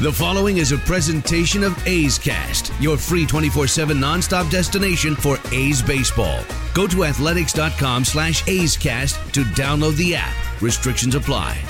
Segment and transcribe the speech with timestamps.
[0.00, 5.82] The following is a presentation of A's Cast, your free 24-7 nonstop destination for A's
[5.82, 6.38] baseball.
[6.72, 10.32] Go to athletics.com slash A's Cast to download the app.
[10.62, 11.60] Restrictions apply.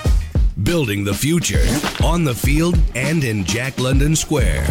[0.63, 1.65] Building the future
[2.05, 4.67] on the field and in Jack London Square.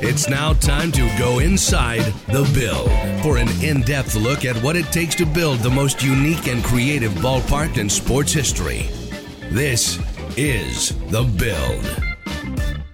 [0.00, 2.90] It's now time to go inside the build
[3.22, 6.64] for an in depth look at what it takes to build the most unique and
[6.64, 8.88] creative ballpark in sports history.
[9.50, 9.98] This
[10.38, 12.07] is The Build.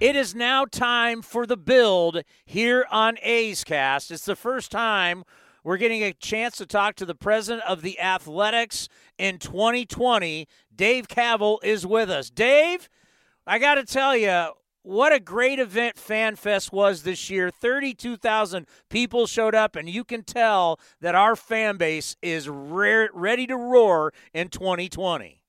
[0.01, 4.11] It is now time for the build here on A's Cast.
[4.11, 5.23] It's the first time
[5.63, 10.49] we're getting a chance to talk to the president of the Athletics in 2020.
[10.75, 12.29] Dave Kaval is with us.
[12.29, 12.89] Dave,
[13.47, 14.47] I got to tell you,
[14.83, 17.49] what a great event FanFest was this year.
[17.49, 23.47] 32,000 people showed up, and you can tell that our fan base is re- ready
[23.47, 25.44] to roar in 2020.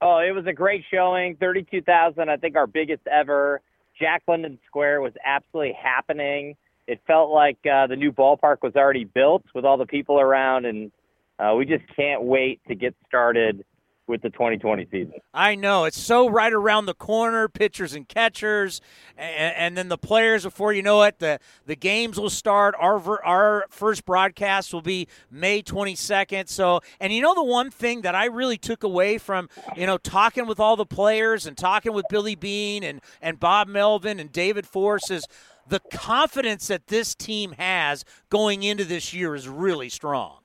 [0.00, 1.36] Oh, it was a great showing.
[1.36, 3.60] 32,000, I think our biggest ever.
[3.98, 6.56] Jack London Square was absolutely happening.
[6.86, 10.66] It felt like uh, the new ballpark was already built with all the people around,
[10.66, 10.92] and
[11.38, 13.64] uh, we just can't wait to get started
[14.08, 15.14] with the 2020 season.
[15.34, 18.80] I know it's so right around the corner, pitchers and catchers,
[19.16, 20.44] and, and, then the players.
[20.44, 22.74] Before you know it, the the games will start.
[22.80, 26.48] Our our first broadcast will be May 22nd.
[26.48, 29.98] So, and you know the one thing that I really took away from you know
[29.98, 34.32] talking with all the players and talking with Billy Beane and and Bob Melvin and
[34.32, 35.26] David Forst is
[35.68, 40.38] the confidence that this team has going into this year is really strong.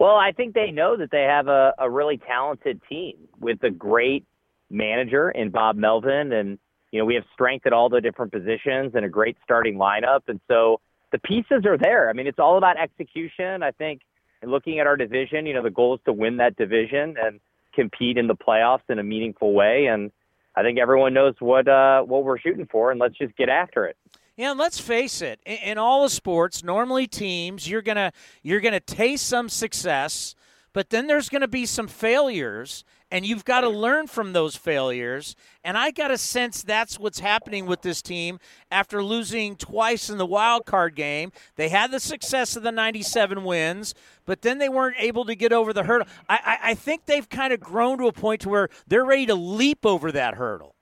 [0.00, 3.68] Well, I think they know that they have a, a really talented team with a
[3.70, 4.24] great
[4.70, 6.32] manager in Bob Melvin.
[6.32, 6.58] And,
[6.90, 10.20] you know, we have strength at all the different positions and a great starting lineup.
[10.26, 10.80] And so
[11.12, 12.08] the pieces are there.
[12.08, 13.62] I mean, it's all about execution.
[13.62, 14.00] I think
[14.42, 17.38] looking at our division, you know, the goal is to win that division and
[17.74, 19.84] compete in the playoffs in a meaningful way.
[19.84, 20.10] And
[20.56, 23.84] I think everyone knows what uh, what we're shooting for, and let's just get after
[23.84, 23.98] it.
[24.40, 25.38] And let's face it.
[25.44, 28.10] In, in all the sports, normally teams you're gonna
[28.42, 30.34] you're gonna taste some success,
[30.72, 35.36] but then there's gonna be some failures, and you've got to learn from those failures.
[35.62, 38.38] And I got a sense that's what's happening with this team
[38.70, 41.32] after losing twice in the wild card game.
[41.56, 45.52] They had the success of the 97 wins, but then they weren't able to get
[45.52, 46.08] over the hurdle.
[46.30, 49.26] I, I, I think they've kind of grown to a point to where they're ready
[49.26, 50.76] to leap over that hurdle.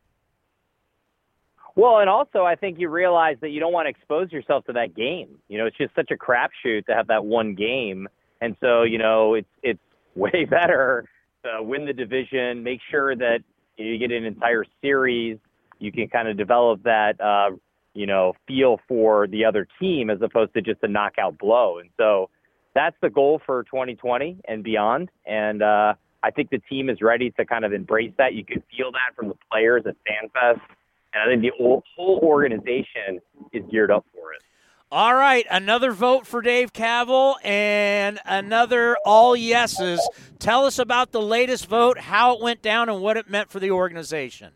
[1.78, 4.72] Well, and also I think you realize that you don't want to expose yourself to
[4.72, 5.28] that game.
[5.46, 8.08] You know, it's just such a crapshoot to have that one game,
[8.40, 9.78] and so you know it's it's
[10.16, 11.08] way better
[11.44, 13.44] to win the division, make sure that
[13.76, 15.38] you, get an entire series.
[15.78, 17.54] You can kind of develop that uh,
[17.94, 21.90] you know feel for the other team as opposed to just a knockout blow, and
[21.96, 22.28] so
[22.74, 25.10] that's the goal for 2020 and beyond.
[25.26, 28.34] And uh, I think the team is ready to kind of embrace that.
[28.34, 30.58] You can feel that from the players at FanFest
[31.12, 31.82] and I think the whole
[32.22, 33.20] organization
[33.52, 34.42] is geared up for it.
[34.90, 40.00] All right, another vote for Dave Kaval and another all yeses.
[40.38, 43.60] Tell us about the latest vote, how it went down, and what it meant for
[43.60, 44.52] the organization.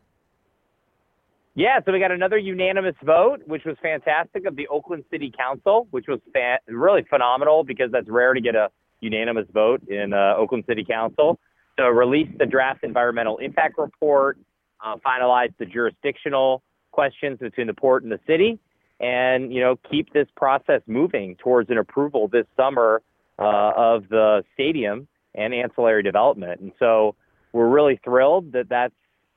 [1.55, 5.87] Yeah, so we got another unanimous vote, which was fantastic, of the Oakland City Council,
[5.91, 8.71] which was fan- really phenomenal because that's rare to get a
[9.01, 11.39] unanimous vote in uh, Oakland City Council.
[11.79, 14.39] So release the draft environmental impact report,
[14.83, 18.59] uh, finalize the jurisdictional questions between the port and the city,
[19.01, 23.03] and you know keep this process moving towards an approval this summer
[23.39, 26.61] uh, of the stadium and ancillary development.
[26.61, 27.15] And so
[27.53, 28.93] we're really thrilled that that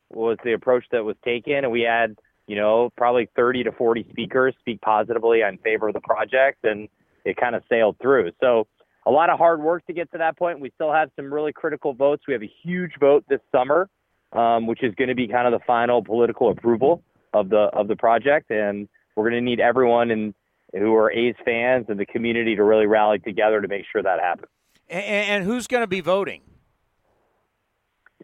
[0.09, 2.17] was the approach that was taken, and we had
[2.47, 6.87] you know probably 30 to 40 speakers speak positively in favor of the project, and
[7.23, 8.31] it kind of sailed through.
[8.41, 8.67] So
[9.07, 10.59] a lot of hard work to get to that point.
[10.59, 12.23] We still have some really critical votes.
[12.27, 13.89] We have a huge vote this summer
[14.35, 17.01] um, which is going to be kind of the final political approval
[17.33, 20.33] of the of the project, and we're going to need everyone in
[20.73, 24.19] who are A's fans and the community to really rally together to make sure that
[24.19, 24.49] happens.
[24.89, 26.41] And, and who's going to be voting?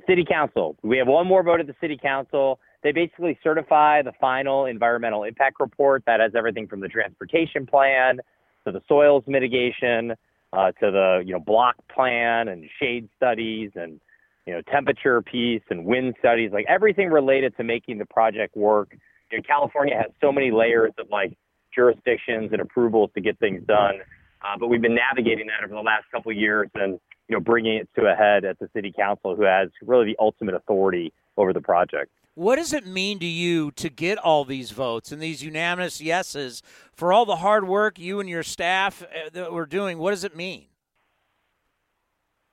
[0.08, 0.76] City Council.
[0.82, 2.60] We have one more vote at the City Council.
[2.84, 8.20] They basically certify the final environmental impact report that has everything from the transportation plan
[8.66, 10.14] to the soils mitigation
[10.54, 14.02] uh, to the you know block plan and shade studies and
[14.46, 18.96] you know, temperature piece and wind studies, like everything related to making the project work.
[19.32, 21.38] You know, California has so many layers of like
[21.74, 23.96] jurisdictions and approvals to get things done.
[24.44, 27.40] Uh, but we've been navigating that over the last couple of years and, you know,
[27.40, 31.14] bringing it to a head at the city council who has really the ultimate authority
[31.38, 32.12] over the project.
[32.34, 36.64] What does it mean to you to get all these votes and these unanimous yeses
[36.94, 39.98] for all the hard work you and your staff uh, that were doing?
[39.98, 40.66] What does it mean?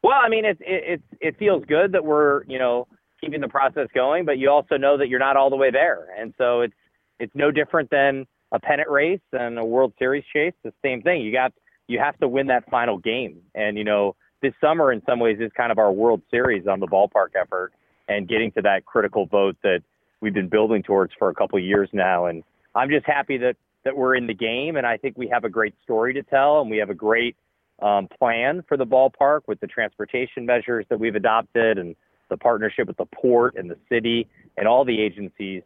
[0.02, 2.86] Well, I mean, it it it feels good that we're you know
[3.20, 6.06] keeping the process going, but you also know that you're not all the way there.
[6.18, 6.74] And so it's
[7.18, 10.54] it's no different than a pennant race and a World Series chase.
[10.62, 11.22] The same thing.
[11.22, 11.52] You got
[11.88, 13.40] you have to win that final game.
[13.54, 16.80] And you know, this summer in some ways is kind of our World Series on
[16.80, 17.72] the ballpark effort
[18.08, 19.80] and getting to that critical vote that
[20.20, 22.26] we've been building towards for a couple of years now.
[22.26, 22.42] And
[22.74, 25.48] I'm just happy that that we're in the game, and I think we have a
[25.48, 27.36] great story to tell, and we have a great
[27.80, 31.94] um, plan for the ballpark with the transportation measures that we've adopted and
[32.28, 35.62] the partnership with the port and the city and all the agencies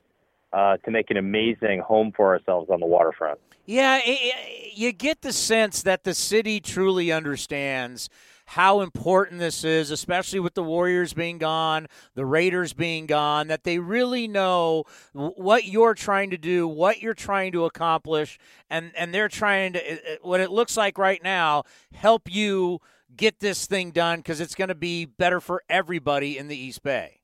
[0.53, 3.39] uh, to make an amazing home for ourselves on the waterfront.
[3.65, 8.11] Yeah, it, it, you get the sense that the city truly understands
[8.53, 13.65] how important this is, especially with the Warriors being gone, the Raiders being gone, that
[13.65, 14.85] they really know
[15.15, 18.39] what you're trying to do, what you're trying to accomplish,
[18.69, 21.63] and, and they're trying to, what it looks like right now,
[21.95, 22.79] help you
[23.17, 26.83] get this thing done because it's going to be better for everybody in the East
[26.83, 27.21] Bay.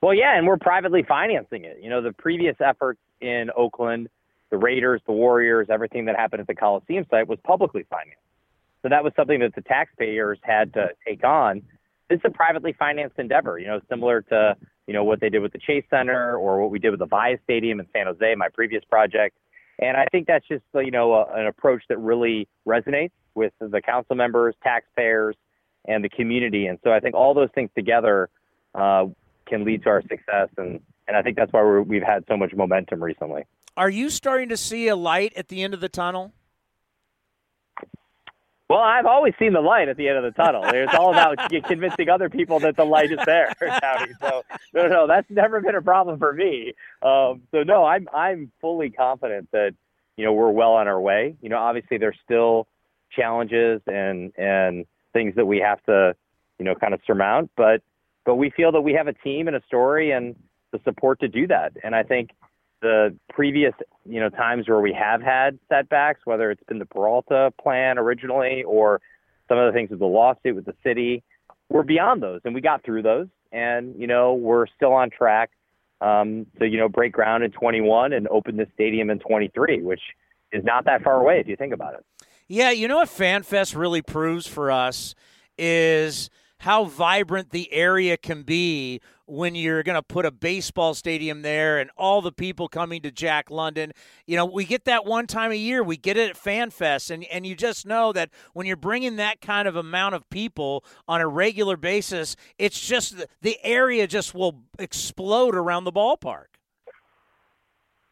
[0.00, 1.78] Well, yeah, and we're privately financing it.
[1.82, 4.08] You know, the previous efforts in Oakland,
[4.50, 8.20] the Raiders, the Warriors, everything that happened at the Coliseum site was publicly financed.
[8.84, 11.62] So that was something that the taxpayers had to take on.
[12.10, 14.54] This is a privately financed endeavor, you know, similar to,
[14.86, 17.06] you know, what they did with the Chase Center or what we did with the
[17.06, 19.38] Avaya Stadium in San Jose, my previous project.
[19.78, 23.80] And I think that's just, you know, a, an approach that really resonates with the
[23.80, 25.34] council members, taxpayers,
[25.88, 26.66] and the community.
[26.66, 28.28] And so I think all those things together
[28.74, 29.06] uh,
[29.46, 30.50] can lead to our success.
[30.58, 30.78] And,
[31.08, 33.44] and I think that's why we have had so much momentum recently.
[33.78, 36.34] Are you starting to see a light at the end of the tunnel?
[38.68, 40.64] Well, I've always seen the light at the end of the tunnel.
[40.64, 43.52] It's all about convincing other people that the light is there.
[44.20, 46.72] so no, no, that's never been a problem for me.
[47.02, 49.74] Um, so no, I'm I'm fully confident that
[50.16, 51.36] you know we're well on our way.
[51.42, 52.66] You know, obviously there's still
[53.10, 56.16] challenges and and things that we have to
[56.58, 57.82] you know kind of surmount, but
[58.24, 60.34] but we feel that we have a team and a story and
[60.72, 61.74] the support to do that.
[61.82, 62.30] And I think
[62.84, 63.72] the previous
[64.04, 68.62] you know times where we have had setbacks, whether it's been the Peralta plan originally
[68.62, 69.00] or
[69.48, 71.22] some of the things with the lawsuit with the city,
[71.70, 75.50] we're beyond those, and we got through those, and you know we're still on track
[76.00, 80.02] um, to you know break ground in 21 and open the stadium in 23, which
[80.52, 82.04] is not that far away if you think about it.
[82.46, 85.14] Yeah, you know what FanFest really proves for us
[85.56, 86.28] is
[86.60, 91.78] how vibrant the area can be when you're going to put a baseball stadium there
[91.78, 93.92] and all the people coming to Jack London.
[94.26, 95.82] You know, we get that one time a year.
[95.82, 99.40] We get it at FanFest, and and you just know that when you're bringing that
[99.40, 104.62] kind of amount of people on a regular basis, it's just the area just will
[104.78, 106.46] explode around the ballpark.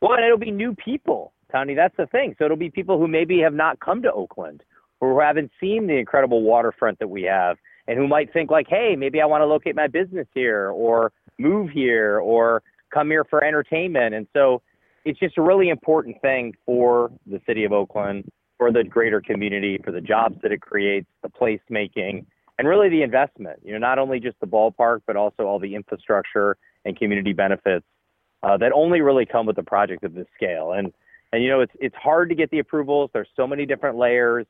[0.01, 1.75] Well, and it'll be new people, Tony.
[1.75, 2.35] That's the thing.
[2.39, 4.65] So it'll be people who maybe have not come to Oakland
[5.01, 7.57] or who haven't seen the incredible waterfront that we have
[7.89, 11.13] and who might think like, hey, maybe I want to locate my business here or
[11.39, 12.63] move here or
[12.93, 14.15] come here for entertainment.
[14.15, 14.63] And so
[15.05, 19.79] it's just a really important thing for the city of Oakland, for the greater community,
[19.83, 22.25] for the jobs that it creates, the placemaking,
[22.59, 23.59] and really the investment.
[23.65, 27.87] You know, not only just the ballpark, but also all the infrastructure and community benefits
[28.43, 30.73] uh, that only really come with a project of this scale.
[30.73, 30.93] And
[31.33, 33.11] and you know, it's it's hard to get the approvals.
[33.13, 34.47] There's so many different layers.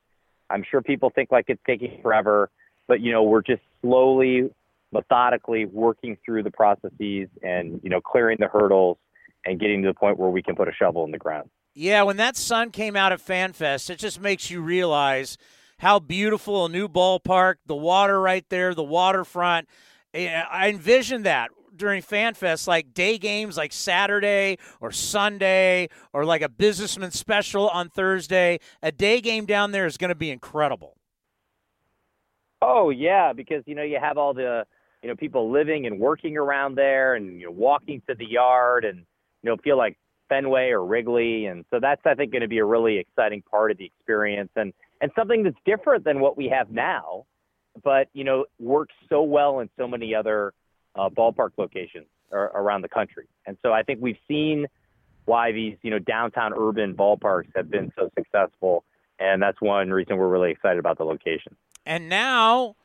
[0.49, 2.49] I'm sure people think like it's taking forever
[2.87, 4.49] but you know we're just slowly
[4.91, 8.97] methodically working through the processes and you know clearing the hurdles
[9.45, 12.03] and getting to the point where we can put a shovel in the ground yeah
[12.03, 15.37] when that sun came out at fanfest it just makes you realize
[15.79, 19.67] how beautiful a new ballpark the water right there the waterfront
[20.13, 26.49] i envisioned that during FanFest, like day games like Saturday or Sunday or like a
[26.49, 28.59] businessman special on Thursday.
[28.81, 30.97] A day game down there is going to be incredible.
[32.65, 34.65] Oh yeah, because you know you have all the
[35.01, 38.85] you know people living and working around there, and you know walking to the yard,
[38.85, 38.99] and
[39.41, 39.97] you know feel like
[40.29, 43.71] Fenway or Wrigley, and so that's I think going to be a really exciting part
[43.71, 47.25] of the experience, and and something that's different than what we have now,
[47.83, 50.53] but you know works so well in so many other
[50.95, 54.67] uh, ballpark locations around the country, and so I think we've seen
[55.25, 58.85] why these you know downtown urban ballparks have been so successful,
[59.19, 61.55] and that's one reason we're really excited about the location.
[61.85, 62.75] And now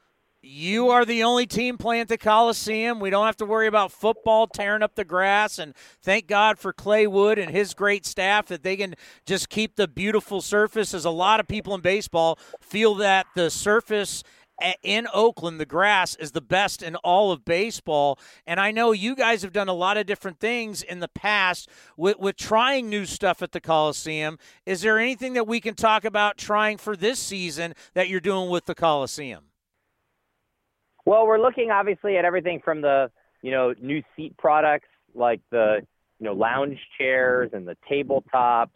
[0.40, 3.00] you are the only team playing at the Coliseum.
[3.00, 5.58] We don't have to worry about football tearing up the grass.
[5.58, 8.94] And thank God for Clay Wood and his great staff that they can
[9.26, 10.94] just keep the beautiful surface.
[10.94, 14.22] As a lot of people in baseball feel that the surface
[14.82, 18.18] in Oakland, the grass is the best in all of baseball.
[18.46, 21.68] And I know you guys have done a lot of different things in the past
[21.96, 24.38] with, with trying new stuff at the Coliseum.
[24.66, 28.50] Is there anything that we can talk about trying for this season that you're doing
[28.50, 29.44] with the Coliseum?
[31.04, 33.10] Well, we're looking obviously at everything from the
[33.42, 35.80] you know, new seat products like the,
[36.18, 38.70] you know, lounge chairs and the tabletop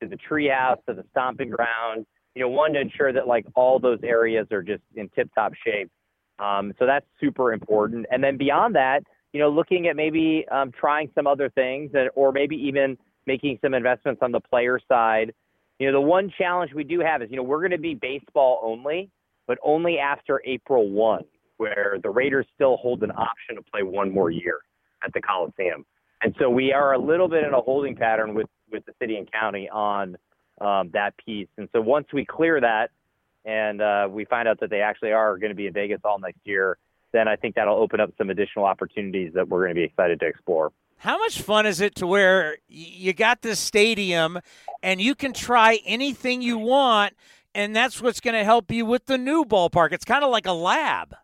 [0.00, 2.06] to the treehouse to the stomping ground.
[2.38, 5.90] You know, one to ensure that like all those areas are just in tip-top shape.
[6.38, 8.06] Um, so that's super important.
[8.12, 9.00] And then beyond that,
[9.32, 13.58] you know, looking at maybe um, trying some other things, and, or maybe even making
[13.60, 15.34] some investments on the player side.
[15.80, 17.94] You know, the one challenge we do have is, you know, we're going to be
[17.94, 19.10] baseball only,
[19.48, 21.24] but only after April 1,
[21.56, 24.60] where the Raiders still hold an option to play one more year
[25.04, 25.84] at the Coliseum.
[26.22, 29.16] And so we are a little bit in a holding pattern with, with the city
[29.16, 30.16] and county on
[30.60, 31.48] um, that piece.
[31.56, 32.90] And so once we clear that
[33.44, 36.18] and uh, we find out that they actually are going to be in Vegas all
[36.18, 36.78] next year,
[37.12, 40.20] then I think that'll open up some additional opportunities that we're going to be excited
[40.20, 40.72] to explore.
[40.98, 44.40] How much fun is it to where you got this stadium
[44.82, 47.14] and you can try anything you want,
[47.54, 49.92] and that's what's going to help you with the new ballpark?
[49.92, 51.14] It's kind of like a lab.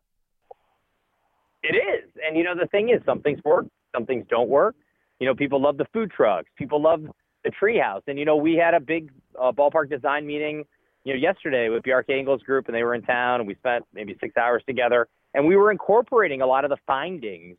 [1.63, 2.09] It is.
[2.25, 4.77] And, you know, the thing is, some things work, some things don't work.
[5.19, 7.05] You know, people love the food trucks, people love
[7.43, 8.03] the treehouse.
[8.07, 9.11] And, you know, we had a big
[9.41, 10.65] uh, ballpark design meeting,
[11.05, 13.85] you know, yesterday with Bjarke Ingels group, and they were in town, and we spent
[13.93, 15.09] maybe six hours together.
[15.35, 17.57] And we were incorporating a lot of the findings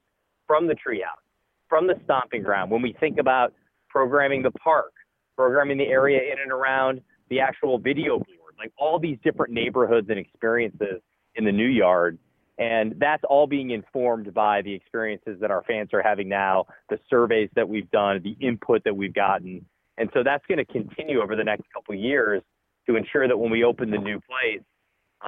[0.47, 1.25] from the treehouse
[1.69, 3.53] from the stomping ground when we think about
[3.89, 4.93] programming the park,
[5.35, 10.07] programming the area in and around the actual video board, like all these different neighborhoods
[10.09, 11.01] and experiences
[11.35, 12.17] in the new yard.
[12.57, 16.97] And that's all being informed by the experiences that our fans are having now, the
[17.09, 19.65] surveys that we've done, the input that we've gotten.
[19.97, 22.41] And so that's going to continue over the next couple years
[22.87, 24.63] to ensure that when we open the new place,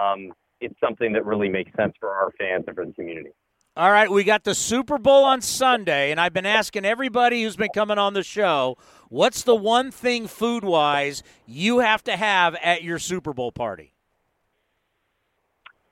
[0.00, 3.30] um, it's something that really makes sense for our fans and for the community.
[3.76, 7.54] All right, we got the Super Bowl on Sunday, and I've been asking everybody who's
[7.54, 8.76] been coming on the show,
[9.08, 13.94] what's the one thing food wise you have to have at your Super Bowl party?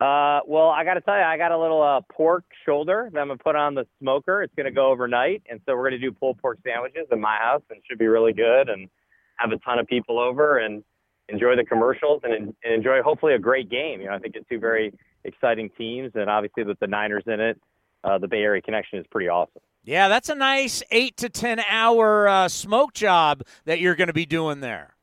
[0.00, 3.18] Uh, well, I got to tell you, I got a little uh, pork shoulder that
[3.18, 4.42] I'm gonna put on the smoker.
[4.42, 7.62] It's gonna go overnight, and so we're gonna do pulled pork sandwiches in my house,
[7.70, 8.90] and should be really good, and
[9.36, 10.84] have a ton of people over and
[11.28, 14.00] enjoy the commercials and, and enjoy hopefully a great game.
[14.00, 14.92] You know, I think it's two very
[15.24, 17.60] exciting teams, and obviously with the Niners in it,
[18.04, 19.62] uh, the Bay Area connection is pretty awesome.
[19.82, 24.12] Yeah, that's a nice eight to ten hour uh, smoke job that you're going to
[24.14, 24.95] be doing there.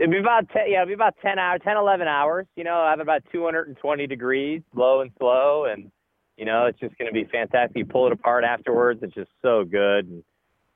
[0.00, 2.46] It'd be about 10, yeah, it'd be about 10 hours, 10, 11 hours.
[2.56, 5.92] You know, I have about 220 degrees, low and slow, and
[6.38, 7.76] you know, it's just going to be fantastic.
[7.76, 10.24] You pull it apart afterwards; it's just so good, and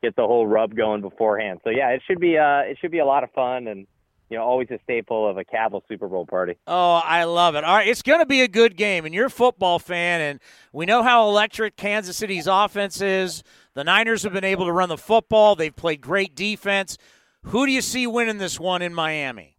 [0.02, 1.60] get the whole rub going beforehand.
[1.64, 3.86] So yeah, it should be uh, it should be a lot of fun, and
[4.28, 6.58] you know, always a staple of a Kaval Super Bowl party.
[6.66, 7.64] Oh, I love it.
[7.64, 10.40] All right, it's going to be a good game, and you're a football fan, and
[10.74, 13.42] we know how electric Kansas City's offense is.
[13.72, 16.98] The Niners have been able to run the football, they've played great defense.
[17.44, 19.56] Who do you see winning this one in Miami?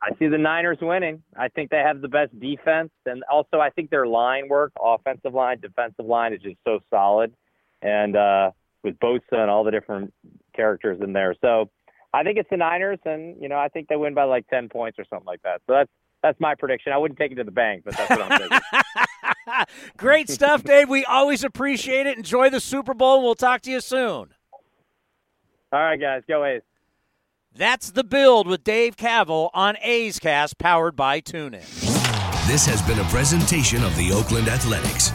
[0.00, 1.22] I see the Niners winning.
[1.36, 5.34] I think they have the best defense, and also I think their line work, offensive
[5.34, 7.34] line, defensive line, is just so solid,
[7.82, 8.52] and uh,
[8.84, 10.14] with Bosa and all the different
[10.54, 11.34] characters in there.
[11.40, 11.70] So
[12.14, 14.68] I think it's the Niners, and you know I think they win by like ten
[14.68, 15.62] points or something like that.
[15.66, 15.90] So that's
[16.22, 16.92] that's my prediction.
[16.92, 18.60] I wouldn't take it to the bank, but that's what I'm thinking.
[19.96, 20.88] Great stuff, Dave.
[20.88, 22.16] We always appreciate it.
[22.16, 23.22] Enjoy the Super Bowl.
[23.22, 24.34] We'll talk to you soon.
[25.72, 26.62] All right, guys, go A's.
[27.54, 31.66] That's the build with Dave Kaval on A's Cast, powered by TuneIn.
[32.46, 35.10] This has been a presentation of the Oakland Athletics.